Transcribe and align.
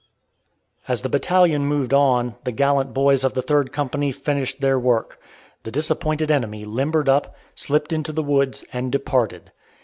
As 0.87 1.03
the 1.03 1.09
battalion 1.09 1.67
moved 1.67 1.93
on, 1.93 2.33
the 2.43 2.51
gallant 2.51 2.91
boys 2.91 3.23
of 3.23 3.35
the 3.35 3.43
Third 3.43 3.71
Company 3.71 4.11
finished 4.11 4.59
their 4.59 4.79
work. 4.79 5.21
The 5.61 5.69
disappointed 5.69 6.31
enemy 6.31 6.65
limbered 6.65 7.07
up, 7.07 7.35
slipped 7.53 7.93
into 7.93 8.11
the 8.11 8.23
woods 8.23 8.65
and 8.73 8.91
departed. 8.91 9.51